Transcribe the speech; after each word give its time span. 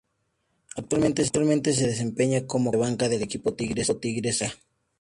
Actualmente 0.77 1.73
se 1.75 1.85
desempeña 1.85 2.47
como 2.47 2.71
"coach" 2.71 2.81
de 2.81 2.89
banca 2.89 3.07
del 3.07 3.21
equipo 3.21 3.53
Tigres 3.53 3.85
de 3.87 4.45
Aragua. 4.47 4.57